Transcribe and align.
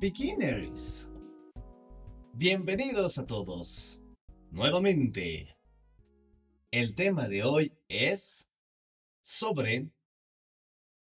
Beginners. 0.00 1.08
Bienvenidos 2.34 3.16
a 3.16 3.24
todos. 3.24 4.02
Nuevamente. 4.50 5.56
El 6.70 6.94
tema 6.94 7.26
de 7.26 7.42
hoy 7.42 7.72
es 7.88 8.50
sobre 9.22 9.90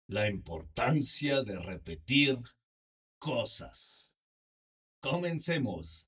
la 0.07 0.27
importancia 0.29 1.41
de 1.43 1.57
repetir 1.57 2.37
cosas. 3.17 4.17
Comencemos. 4.99 6.05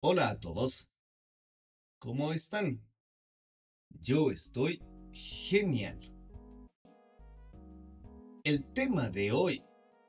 Hola 0.00 0.30
a 0.30 0.40
todos. 0.40 0.90
¿Cómo 2.00 2.32
están? 2.32 2.84
Yo 3.90 4.32
estoy 4.32 4.82
genial. 5.12 6.00
El 8.42 8.66
tema 8.72 9.08
de 9.08 9.30
hoy 9.30 9.64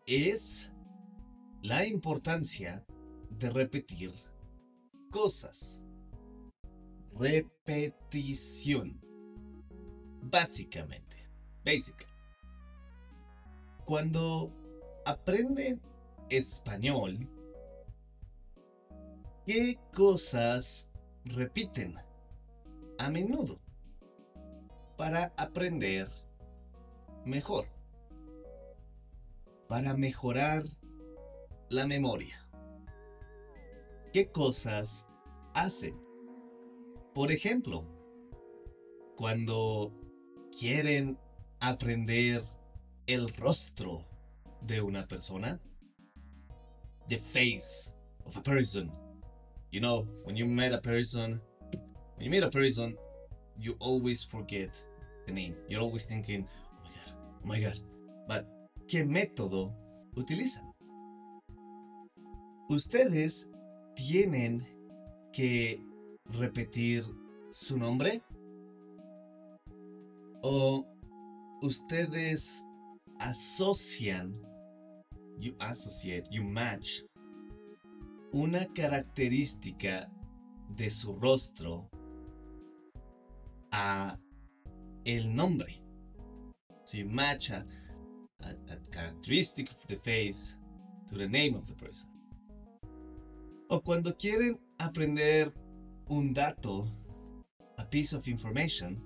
es 0.05 0.71
la 1.63 1.85
importancia 1.85 2.85
de 3.29 3.49
repetir 3.49 4.11
cosas. 5.09 5.83
Repetición. 7.13 9.01
Básicamente. 10.21 11.27
Basic. 11.65 12.07
Cuando 13.83 14.53
aprenden 15.05 15.81
español, 16.29 17.29
¿qué 19.45 19.79
cosas 19.93 20.89
repiten 21.23 21.95
a 22.99 23.09
menudo 23.09 23.59
para 24.97 25.33
aprender 25.37 26.07
mejor? 27.25 27.74
Para 29.67 29.95
mejorar 29.95 30.63
la 31.69 31.85
memoria. 31.85 32.39
¿Qué 34.13 34.31
cosas 34.31 35.07
hacen? 35.53 35.99
Por 37.13 37.31
ejemplo, 37.31 37.85
cuando 39.15 39.93
quieren 40.57 41.17
aprender 41.59 42.41
el 43.07 43.29
rostro 43.33 44.05
de 44.61 44.81
una 44.81 45.05
persona, 45.07 45.59
the 47.07 47.17
face 47.17 47.93
of 48.25 48.37
a 48.37 48.41
person. 48.41 48.91
You 49.71 49.81
know, 49.81 50.07
when 50.23 50.35
you 50.35 50.45
met 50.45 50.73
a 50.73 50.79
person, 50.79 51.41
when 52.15 52.25
you 52.25 52.29
meet 52.29 52.43
a 52.43 52.49
person, 52.49 52.95
you 53.57 53.75
always 53.79 54.23
forget 54.23 54.83
the 55.25 55.33
name. 55.33 55.55
You're 55.67 55.81
always 55.81 56.05
thinking, 56.05 56.47
oh 56.47 56.79
my 56.83 56.89
god, 56.89 57.13
oh 57.43 57.47
my 57.47 57.59
god. 57.59 57.79
But, 58.27 58.45
¿qué 58.87 59.03
método 59.03 59.75
utilizan? 60.15 60.71
Ustedes 62.69 63.49
tienen 63.95 64.65
que 65.31 65.79
repetir 66.25 67.03
su 67.51 67.77
nombre 67.77 68.21
o 70.41 70.85
ustedes 71.61 72.63
asocian, 73.19 74.41
you 75.39 75.55
associate, 75.59 76.27
you 76.29 76.43
match 76.43 77.03
una 78.35 78.67
característica 78.73 80.11
de 80.67 80.89
su 80.89 81.15
rostro 81.15 81.89
a 83.71 84.17
el 85.05 85.33
nombre. 85.33 85.81
So 86.83 86.97
you 86.97 87.07
match 87.07 87.51
a, 88.45 88.77
characteristic 88.91 89.69
of 89.71 89.85
the 89.87 89.95
face 89.95 90.55
to 91.09 91.15
the 91.15 91.27
name 91.27 91.55
of 91.55 91.67
the 91.67 91.75
person. 91.75 92.09
O 93.69 93.81
cuando 93.81 94.15
quieren 94.15 94.59
aprender 94.77 95.53
un 96.07 96.33
dato, 96.33 96.91
a 97.77 97.85
piece 97.89 98.13
of 98.13 98.27
information, 98.27 99.01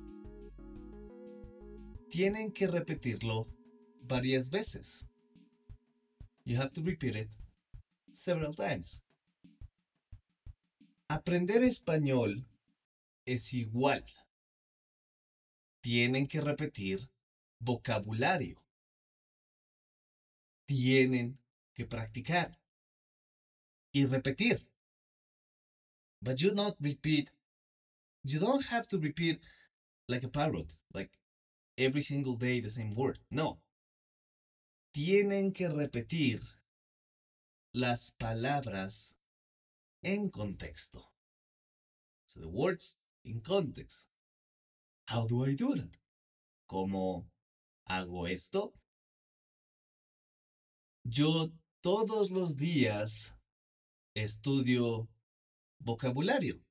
tienen 2.09 2.51
que 2.51 2.67
repetirlo 2.67 3.47
varias 4.01 4.49
veces. 4.49 5.05
You 6.43 6.57
have 6.57 6.73
to 6.73 6.81
repeat 6.81 7.15
it 7.15 7.29
several 8.11 8.53
times. 8.53 9.01
Aprender 11.07 11.63
español 11.63 12.45
es 13.25 13.53
igual. 13.53 14.03
Tienen 15.81 16.27
que 16.27 16.41
repetir 16.41 17.09
vocabulario. 17.59 18.61
Tienen 20.69 21.39
que 21.73 21.85
practicar 21.85 22.59
y 23.91 24.05
repetir. 24.05 24.59
But 26.21 26.41
you 26.41 26.53
not 26.53 26.75
repeat. 26.79 27.31
You 28.23 28.39
don't 28.39 28.67
have 28.67 28.87
to 28.89 28.99
repeat 28.99 29.43
like 30.07 30.23
a 30.23 30.29
parrot, 30.29 30.71
like 30.93 31.09
every 31.75 32.01
single 32.01 32.35
day 32.35 32.59
the 32.59 32.69
same 32.69 32.93
word. 32.93 33.17
No. 33.31 33.61
Tienen 34.95 35.55
que 35.55 35.69
repetir 35.69 36.39
las 37.73 38.11
palabras 38.11 39.15
en 40.03 40.29
contexto. 40.29 41.03
So 42.27 42.41
the 42.41 42.49
words 42.49 42.97
in 43.23 43.39
context. 43.39 44.07
How 45.07 45.25
do 45.25 45.43
I 45.43 45.55
do 45.55 45.73
that? 45.73 45.97
¿Cómo 46.69 47.25
hago 47.89 48.27
esto? 48.27 48.75
Yo 51.11 51.51
todos 51.81 52.29
los 52.29 52.55
días 52.55 53.35
estudio 54.13 55.09
vocabulario. 55.79 56.63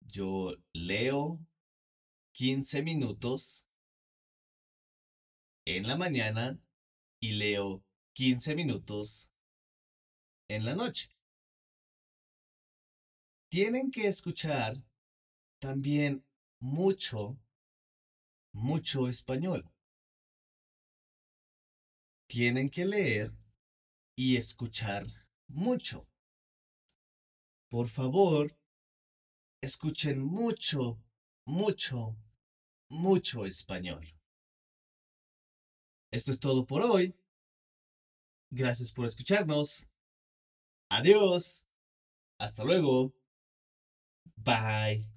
Yo 0.00 0.54
leo 0.72 1.44
15 2.34 2.82
minutos 2.82 3.66
en 5.64 5.88
la 5.88 5.96
mañana 5.96 6.60
y 7.18 7.32
leo 7.32 7.82
15 8.12 8.54
minutos 8.54 9.32
en 10.46 10.64
la 10.64 10.76
noche. 10.76 11.08
Tienen 13.48 13.90
que 13.90 14.06
escuchar 14.06 14.72
también 15.58 16.24
mucho, 16.60 17.40
mucho 18.52 19.08
español. 19.08 19.68
Tienen 22.28 22.68
que 22.68 22.84
leer 22.84 23.30
y 24.16 24.36
escuchar 24.36 25.06
mucho. 25.48 26.08
Por 27.70 27.88
favor, 27.88 28.58
escuchen 29.62 30.20
mucho, 30.20 31.02
mucho, 31.44 32.16
mucho 32.88 33.44
español. 33.44 34.16
Esto 36.12 36.30
es 36.30 36.40
todo 36.40 36.66
por 36.66 36.82
hoy. 36.82 37.14
Gracias 38.50 38.92
por 38.92 39.06
escucharnos. 39.06 39.86
Adiós. 40.88 41.66
Hasta 42.38 42.64
luego. 42.64 43.14
Bye. 44.36 45.15